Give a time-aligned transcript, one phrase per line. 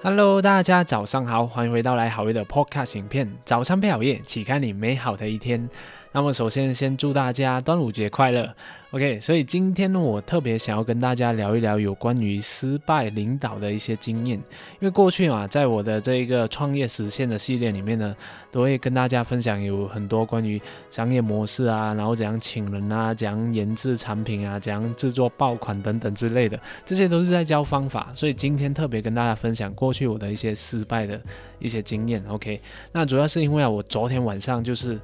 [0.00, 3.28] Hello，大家早上好，欢迎回到来好业的 Podcast 影片。
[3.44, 5.68] 早餐配好夜，启开你美好的一天。
[6.12, 8.52] 那么首先先祝大家端午节快乐。
[8.92, 14.38] OK，所以今天呢，我特别想要跟大家聊一聊有关于失败领导的一些经验。
[14.38, 18.16] 因为过去嘛，在我的这一个创业实现的系列里面呢，
[18.50, 20.58] 都会跟大家分享有很多关于
[20.90, 28.10] 商业模式啊，然后怎样请人啊，怎样研制产品啊，怎样制作爆款等等之类的，这些都是在教方法。
[28.14, 31.20] 所以今天特别跟大家分享过去我的一些失败的
[31.58, 32.24] 一些经验。
[32.26, 32.58] OK，
[32.92, 34.98] 那主要是因为啊，我昨天晚上就是。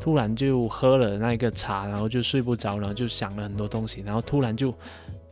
[0.00, 4.72] 突然就喝了那个茶，然后就睡不着，然后就想了很多东西，然后突然就，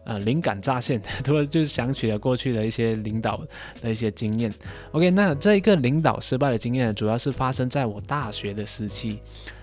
[0.05, 3.41] 呃，灵感乍现， 突然就想起了过去的一些领导
[3.81, 4.53] 的一些经验。
[4.93, 9.21] OK，那这一个领导失败的经验，主要是发生在我大学的时期。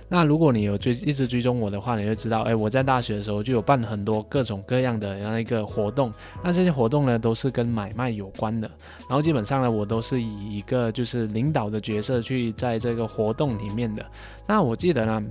[0.08, 6.12] 那如果你有追一直追踪我的话，你就知道，哎，我在大学的时候就有办很多各种各样的那一个活动。
[6.44, 8.70] 那这些活动呢，都是跟买卖有关的。
[9.10, 14.06] 然后基本上呢，我都是以一个就是领导的角色去在这个活动里面的。
[14.48, 15.24] 那我记得呢，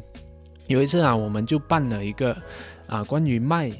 [0.66, 2.36] 有一次啊，我们就办了一个
[2.86, 3.70] 啊关于卖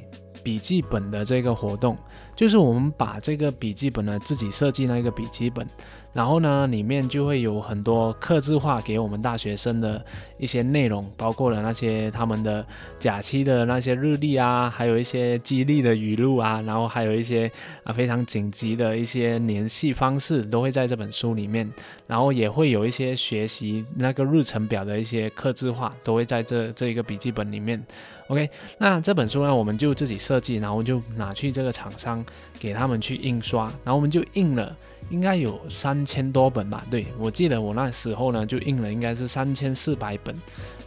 [0.45, 1.97] 笔记本的这个活动，
[2.43, 5.65] 就是我们把这个笔记本呢自己设计那个笔记本。
[6.13, 10.05] 然后呢，里面就会有很多刻字化给我们大学生的
[10.37, 12.67] 一些内容，包括了那些他们的
[12.99, 17.51] 假期的那些日历啊，还有一些激励的语录啊，然后还有一些
[17.85, 21.73] 啊非常紧急的一些联系方式，都会在这本书里面。
[22.07, 27.83] 然后也会有一些学习那个日程表的一些刻字化，都会在这这一个笔记本里面。
[28.29, 32.25] OK，那这本书呢，我们就自己设计，然后就拿去这个厂商
[32.59, 34.77] 给他们去印刷，然后我们就印了。
[35.11, 36.83] 应该有三千多本吧？
[36.91, 40.35] 对我记得我那时候呢就印了，应该是三千四百本。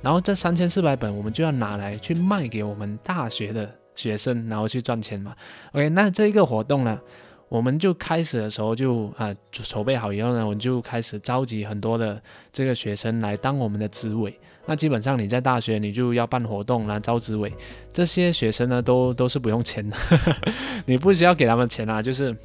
[0.02, 5.36] 然后这三千四百本我们就要拿来去卖给我们大学的学生，然后去赚钱嘛。
[5.74, 7.00] OK，那这一个活动呢，
[7.50, 12.22] 我们就开始的时候就啊筹备好以后呢，我们就开始召集很多的
[12.52, 14.38] 这个学生来当我们的执委。
[14.66, 17.54] 那基本上你在大学你就要办活动来招执委，
[17.94, 19.96] 这些学生呢都都是不用钱的，
[20.88, 22.36] 你不需要给他们钱啊，就是。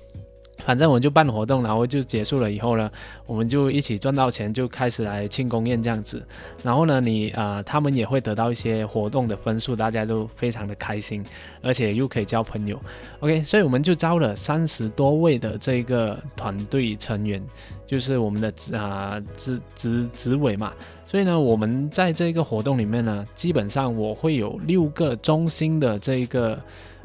[0.61, 2.91] 反正我们就办活动，然后就结束了以后呢，
[3.27, 6.25] 我们就一起赚到钱，就开始来庆功宴这样子。
[6.63, 11.25] 然后呢，你啊，他们也会得到一些活动的分数，大家都非常的开心，
[11.63, 12.81] 而且又可以交朋友。
[13.21, 17.43] OK，所以我们就招了三十多位的这个团队成员，
[17.87, 20.73] 就是我们的啊职职职委嘛。
[21.11, 26.57] 所以呢，我们在这个活动里面呢，基本上我会有六个中心的这个。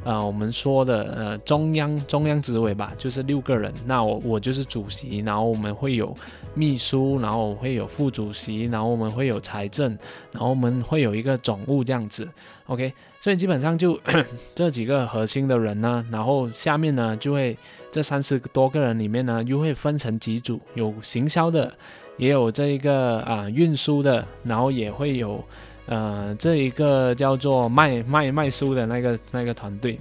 [0.03, 3.73] 呃，我们说的呃中央中央执委吧，就是六个人。
[3.87, 6.15] 那我我就是主席，然后我们会有
[6.53, 9.97] 秘书，然后会有副主席，然后我们会有财政，
[10.31, 12.27] 然后我们会有一个总务这样子。
[12.67, 13.99] OK，所以基本上就
[14.53, 17.57] 这几个核心的人呢，然后下面呢就会
[17.95, 21.73] 这三十多个人里面呢，又会分成几组，有行销的，
[22.17, 25.41] 也有这一个啊运输的，然后也会有。
[25.85, 29.97] 呃，这一个叫做卖卖卖书的那个那个团队，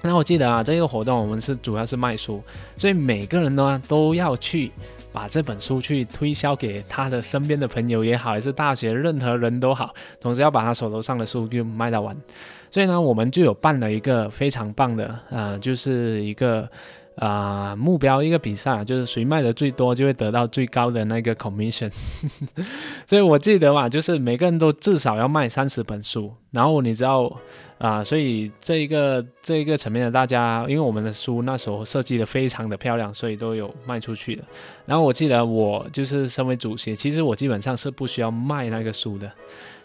[0.00, 2.40] 那我记得啊，这个活动我们是主要是卖书，
[2.76, 4.70] 所以每个人呢都要去
[5.10, 12.16] 把这本书去推销给他的身边的朋友也好，还是大学任何人都好，总之要把他手头上的书就卖到完。
[12.70, 16.68] 所以呢，我们就有办了一个非常棒的，呃，就是一个。
[17.18, 21.90] 啊，目标一个比赛就是谁卖的最多，就会得到最高的那个 commission。
[23.06, 26.32] 所以我记得嘛，就是每个人都至少要卖三十本书。
[26.52, 27.30] 然后你知道
[27.78, 34.44] 啊，所以这一个这一个层面的大家，因为我们的书那时候设计的非常的漂亮，所以都有卖出去的。
[34.86, 39.28] 然后我记得我就是身为主席，其实我基本上是不需要卖那个书的。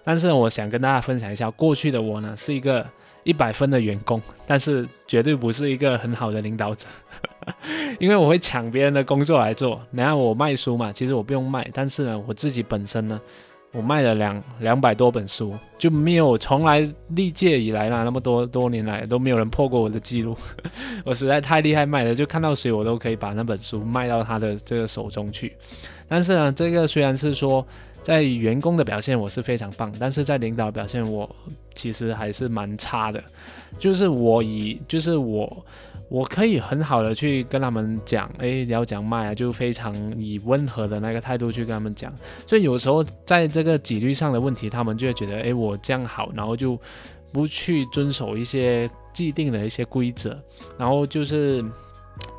[0.03, 2.85] 但是我想跟大家分享一下，过去的我呢是一个。
[3.23, 6.88] 一百分的员工，但是绝对不是一个很好的领导者，
[8.00, 9.81] 因为我会抢别人的工作来做。
[9.91, 13.19] 然后我卖书嘛，其实我不用卖，但是呢，我自己本身呢，
[13.72, 20.38] 我卖了两两百多本书，就没有从来历届以来啦，那么多多年来都没有人破过我的记录。
[21.06, 25.56] 我实在太厉害卖了，就看到谁我都可以把那本书卖到他的这个手中去。
[26.07, 27.65] 但是呢，这个虽然是说。
[28.03, 31.33] 在员工的表现我是非常棒，但是在领导表现我
[31.73, 33.23] 其实还是蛮差的。
[33.79, 35.65] 就是我以就是我
[36.09, 42.13] 我可以很好的去跟他们讲，哎，要讲卖啊，就非常以温和的那个态度去跟他们讲。
[42.45, 46.77] 所以有时候在这个纪律上的问题，他们就会觉得，哎，我这样好，然后就
[47.31, 50.38] 不去遵守一些既定的一些规则，
[50.77, 51.63] 然后就是。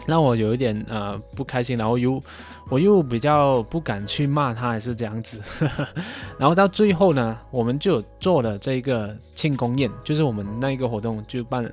[0.06, 2.20] 让我有一点呃不开心，然后又
[2.68, 5.40] 我又比较不敢去骂他，还是这样子。
[6.38, 11.70] 然后到最后呢，我们就做了这个庆功宴，就是我们那一个活动就办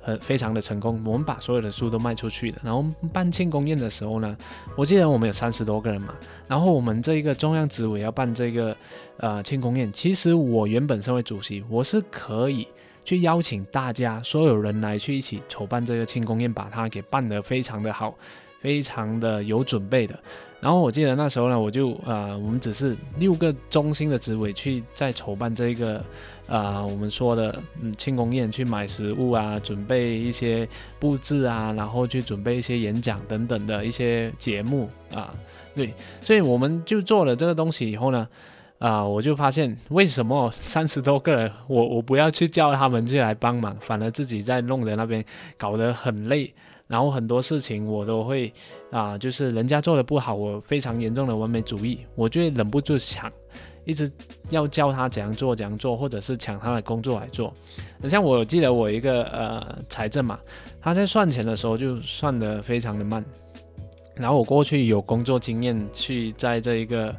[0.00, 2.58] 很非常的成功，我们把所有的书都卖出去了。
[2.62, 4.36] 然后办庆功宴的时候呢，
[4.76, 6.14] 我记得我们有三十多个人嘛。
[6.48, 8.76] 然后我们这一个中央执委要办这个
[9.18, 12.66] 呃庆功宴，其实我原本身为主席，我是可以
[13.04, 18.14] 去邀请大家所有人来去一起筹办这个庆功宴，把它给办得非常的好。
[18.60, 20.16] 非常的有准备的，
[20.60, 26.00] 然后我记得那时候呢，我就呃，我们只是六个中心的职位去在筹办这个
[26.46, 30.68] 呃，我们说的嗯庆功宴，去买食物啊，准备一些
[31.00, 35.34] 布置啊，然后去准备一些演讲等等的一些节目啊，
[35.74, 38.28] 对，所以我们就做了这个东西以后呢，
[38.82, 45.24] 啊，我就发现为什么三十多个人，我我不要去叫他们去来帮忙，反而自己在弄的那边
[45.56, 46.52] 搞得很累。
[46.88, 48.52] 然后很多事情我都会
[48.90, 53.30] 啊，就是人家做的不好，我非常严重的完美主义，我就忍不住想，
[53.84, 54.10] 一直
[54.50, 57.54] 要教他怎样做怎样做，或者是抢他的工作来做。
[58.08, 60.40] 像我记得我一个呃财政嘛，
[60.80, 63.24] 他在算钱的时候就算得非常的慢，
[64.16, 67.14] 然后我过去有工作经验，去在这一个。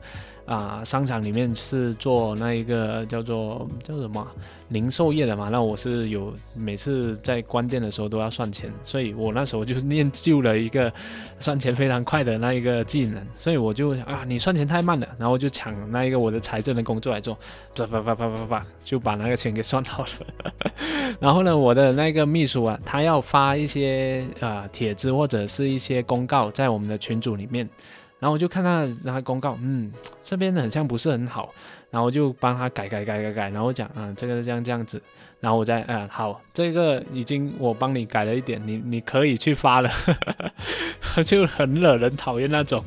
[0.45, 4.27] 啊，商场里面是做那一个叫做叫什么
[4.69, 5.47] 零售业的嘛？
[5.49, 10.91] 那我是有每次在关店的时候都要算钱，所以我那时候就练就了一个
[11.39, 13.25] 算钱非常快的那一个技能。
[13.37, 17.37] 所以我就啊，你算钱太慢了，然后就抢那一个我的财政的工作来做，
[17.73, 20.71] 啪啪啪啪啪啪，就把那个钱给算好了。
[21.21, 27.69] 然后呢，我的那个秘书啊，他要发一些啊帖子或者是一些公告在我们的群组里面。
[28.23, 29.91] 然后我就看他那个公告，嗯，
[30.23, 31.53] 这边的很像不是很好，
[31.91, 35.01] 然后我就帮他改改改改改，然后讲，啊，这个是这样这样子，
[35.41, 39.89] 然后我再，嗯，好，这个已经我帮你改了一点，你你可以去发了，
[41.25, 42.81] 就很惹人讨厌那种，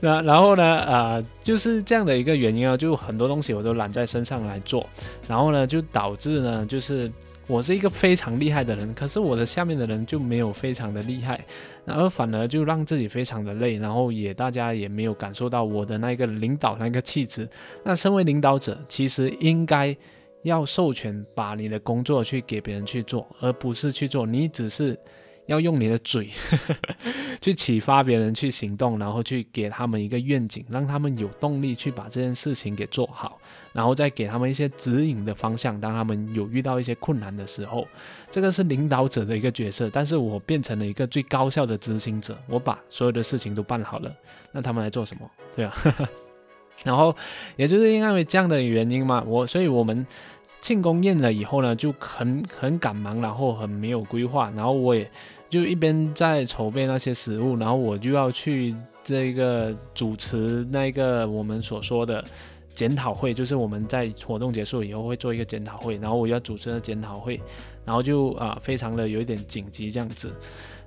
[0.00, 4.88] 那然后呢，啊，就是这样的一个原因啊，就很多东西我都揽在身上来做，
[5.28, 7.12] 然后呢，就导致呢，就是。
[7.48, 11.42] 我是一个非常厉害的人，可是我的下面的人就没有非常的厉害，
[11.84, 17.48] 然后反而就让自己非常的累，然后也大家也没有感受到我的那个领导那个气质。
[17.82, 19.96] 那身为领导者，其实应该
[20.42, 24.96] 要授权把你的工作去给别人去做，而不是去做，你只是。
[25.48, 26.30] 要用你的嘴
[27.40, 33.40] 去启发别人去行动，然后去给他们一个愿景，让他们有动力去把这件事情给做好，
[33.72, 35.80] 然后再给他们一些指引的方向。
[35.80, 37.88] 当他们有遇到一些困难的时候，
[38.30, 39.88] 这个是领导者的一个角色。
[39.90, 44.14] 但是我变成了一个最高效的执行者，我把所有的事情都办好了，
[44.52, 45.30] 那他们来做什么？
[45.56, 45.74] 对吧？
[46.84, 47.16] 然后
[47.56, 50.06] 也就是因为这样的原因嘛，我所以我们。
[50.60, 55.08] 庆功宴了以后呢，就很很赶忙，然后很没有规划，然后我也
[55.48, 62.22] 就一边在筹备那些食物，然后我就要去这个主持那个我们所说的
[62.78, 67.40] 检讨会，就是我们在活动结束以后会做一个检讨会，然后我要主持的检讨会，
[67.84, 70.32] 然后就啊非常的有一点紧急这样子。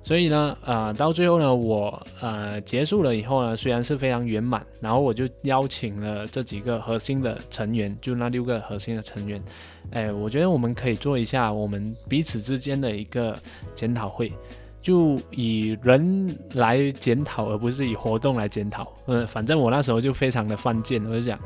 [0.02, 9.42] 所以呢，呃，到最后呢，我呃结束了以后呢，虽然是非常圆满，然后我就邀请了这几个核心的成员，就那六个核心的成员，
[9.90, 13.36] 哎，我觉得我们可以做一下我们彼此之间的一个
[13.74, 14.32] 检讨会，
[14.80, 18.90] 就以人来检讨，而不是以活动来检讨。
[19.06, 21.38] 嗯，反正我那时候就非常的犯贱，我就讲。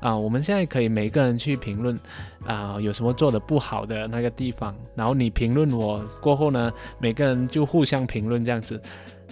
[0.00, 1.98] 啊，我们现在可以每个人去评论，
[2.46, 8.80] 啊，有什么做的不好的那个地方，然后你评论我过后呢，每个人就互相评论这样子，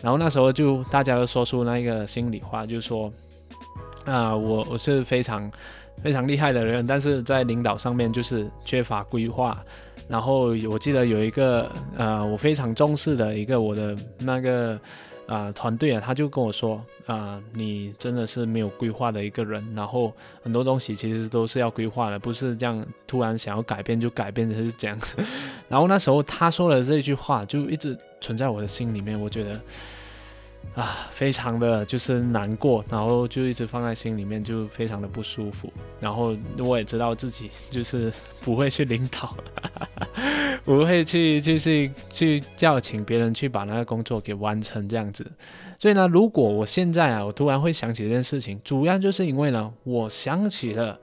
[0.02, 3.12] 然后那时候就大家都说出那个心里话，就说，
[4.06, 5.50] 啊，我我是非常
[6.02, 9.62] 非常厉害的人，但是在领导上面就是缺乏规划，
[10.08, 14.80] 然后我记得有一个呃，我非常重视的一个我的那个。
[15.32, 20.12] 啊，团队啊，他就跟我说啊，你真的是没有规划的一个人，然后
[20.42, 24.98] 很多东西其实都是要规划的，不是这样突然想要改变就改变的是这样。
[25.70, 29.58] 然后那时候他说的这句话就一直存在我的心里面，我觉得。
[30.76, 35.70] 啊，非常的就是难过，然后就一直放在心里面，就非常的不舒服。
[36.00, 38.10] 然后我也知道自己就是
[38.40, 39.36] 不会去领导，
[40.64, 45.30] 不会去就是去叫请别人去把那个工作给完成这样子。
[45.78, 50.98] 所以呢，如果我现在啊，我突然会想起这件事情，主要就是因为呢，我想起了，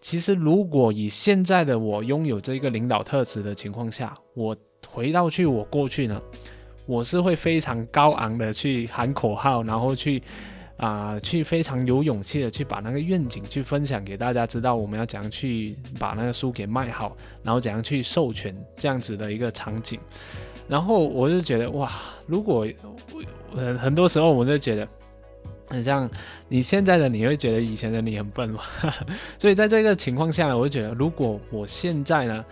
[0.00, 4.56] 其实如果以现在的我拥有这个领导特质的情况下，我
[4.88, 6.20] 回到去我过去呢。
[6.86, 10.22] 我是会非常高昂的去喊口号，然后去
[10.78, 19.98] 啊，去非常有勇气的去把那个愿景去分享给大家知道，我们要怎样去把那个书给卖好，然后怎样去授权这样子的一个场景。
[20.68, 21.90] 然后我就觉得哇，
[22.26, 22.66] 如果
[23.54, 24.86] 很很多时候我就觉得
[25.66, 26.08] 很像
[26.48, 28.62] 你现在的你会觉得以前的你很笨嘛，
[29.36, 32.44] 所以在这个情况下呢，我就觉得如果我现在呢。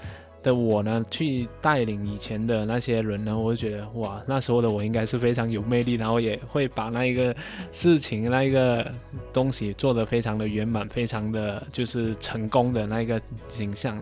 [0.47, 7.35] 的我呢，去带领以前的那些人呢，我就觉得哇，那时候的我应该是非常有魅力，然后也会把那一个
[7.73, 8.89] 事情、那一个
[9.33, 14.01] 东西做得非常的圆满，非常的就是成功的那一个形象。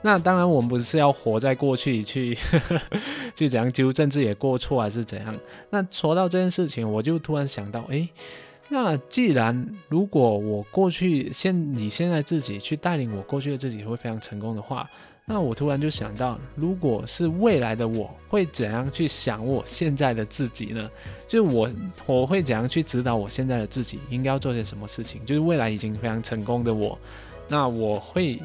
[0.00, 2.38] 那当然，我们不是要活在过去去
[3.36, 5.38] 去怎样纠正自己的过错，还是怎样？
[5.68, 8.08] 那说到这件事情，我就突然想到，诶，
[8.70, 14.88] 那既然如果我过去现你现在自己去带领我过去的自己会非常成功的话。
[15.24, 20.90] 那我突然就想到，如果是未来的我，会怎样去想我现在的自己呢？
[21.28, 21.70] 就是我
[22.06, 25.24] 我会怎样去指导我现在的自己应该要做些什么事情？
[25.24, 26.98] 就是未来已经非常成功的我，
[27.48, 28.42] 那我会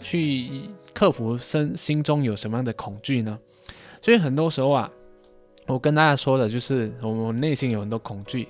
[0.00, 3.38] 去克服身心中有什么样的恐惧呢？
[4.02, 4.90] 所以很多时候啊，
[5.66, 8.48] 我跟大家说的就是，我们内心有很多恐惧。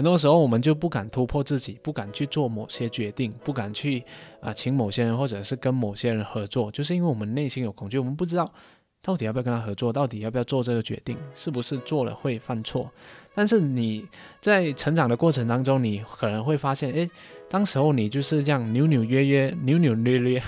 [0.00, 4.02] 很多时候我们就不敢突破自己，不敢去做某些决定，不敢去
[4.40, 8.50] 啊请某些人或者是跟某些人合作，就是因为我们内心有恐惧，我们不知道
[9.02, 12.90] 到底要不要跟他合作，到底要不要做这个决定，是不是做了会犯错。
[13.34, 14.02] 但是你
[14.40, 17.10] 在成长的过程当中，你可能会发现，诶，
[17.50, 20.42] 当时候你就是这样扭扭约约、扭扭略略、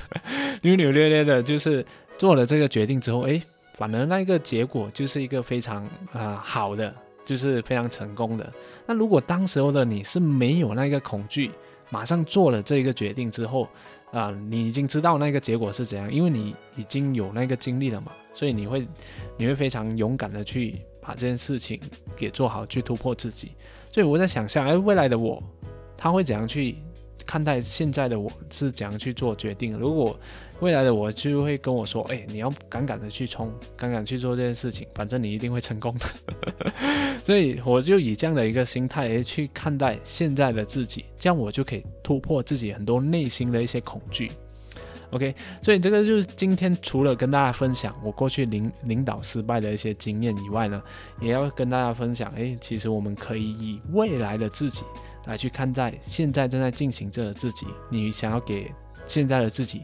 [0.60, 1.82] 扭扭略略的，就是
[2.18, 3.42] 做了这个决定之后，诶，
[3.72, 6.94] 反而那个结果就是一个非常啊好的。
[7.24, 8.52] 就是非常成功的。
[8.86, 11.50] 那如果当时候的你是没有那个恐惧，
[11.90, 13.68] 马上做了这个决定之后，
[14.12, 18.86] 啊，你已经知道那个结果是怎样，因为你已经有那个经历了嘛，所以你会
[19.36, 21.80] 你会非常勇敢的去把这件事情
[22.16, 23.52] 给做好，去突破自己。
[23.92, 25.42] 所以我在想象，哎，未来的我，
[25.96, 26.76] 他会怎样去？
[27.26, 29.76] 看待现在的我是怎样去做决定。
[29.78, 30.18] 如果
[30.60, 36.06] 未来的我就会跟我说：“哎，你要敢敢的去冲，敢敢去做这件事情，反正你一定会成功的。
[37.24, 44.30] ”所以我就以这样的一个心态去看待现在的自己，这样我就可以突破自己很多内心的一些恐惧。
[45.12, 50.80] OK，所以这个就是今天除了跟大家分享我过去领领导失败的一些经验以外呢，
[51.20, 54.84] 也要跟大家分享，哎，其实我们可以以未来的自己。
[55.26, 58.72] 来去看待现在正在进行着的自己，你想要给
[59.06, 59.82] 现在的自己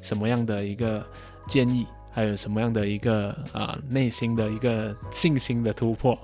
[0.00, 1.04] 什么样的一个
[1.46, 6.18] 建议，还有什么样的一个啊内心的一个信心的突破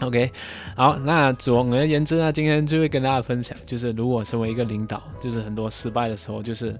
[0.00, 0.30] ？OK，
[0.76, 6.74] 好，那总而言之呢，今天就会跟大家分享，就是如果身为一个领导，就是很多失败的时候，就是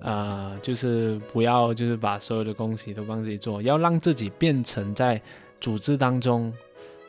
[0.00, 5.20] 啊，就是不要就是把所有的东西都帮自己做，要让自己变成在
[5.60, 6.52] 组织当中，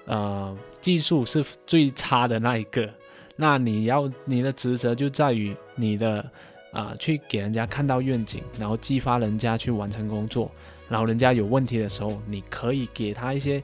[0.05, 2.89] 呃，技术是最差的那一个。
[3.35, 6.23] 那你要你的职责就在于你的
[6.71, 10.51] 啊，去给人家看到愿景，然后激发人家去完成工作，
[10.89, 13.61] 然后人家有问题的时候，你可以给他一些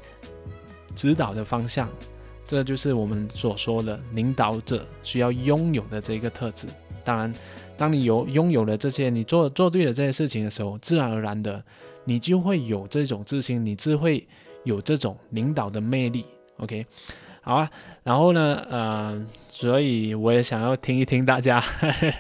[0.96, 1.90] 指导的方向，
[2.44, 6.68] 这就是我们所说的领导者需要拥有的这个特质。
[7.04, 7.34] 当然，
[7.78, 11.64] 当你有拥有了这些，你做做对了这些事情的时候，自然而然的
[12.06, 14.28] 你就会有这种自信，你自会
[14.64, 16.26] 有这种领导的魅力。
[16.58, 16.86] OK。
[17.42, 17.70] 好啊，
[18.04, 21.64] 然后呢，呃，所以我也想要听一听大家，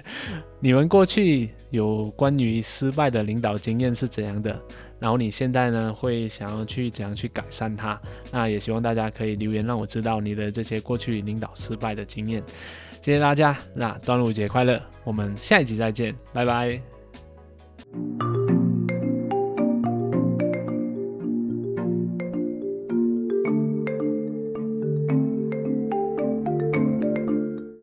[0.59, 4.57] 你们过去有关于失败的领导经验是怎样的？
[4.99, 7.99] 然后你现在呢，会想要去怎样去改善它？
[8.31, 12.43] 那也希望大家可以留言让我知道你的这些过去领导失败的经验。
[13.01, 16.81] 谢谢大家，那端午节快乐，我们下一集再见，拜拜。